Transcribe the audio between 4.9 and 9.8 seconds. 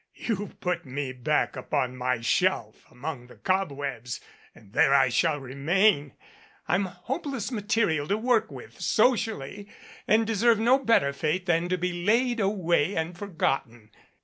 I shall remain. I'm hopeless material to work with socially